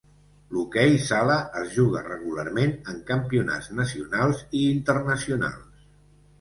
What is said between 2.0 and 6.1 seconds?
regularment en campionats nacionals i internacionals.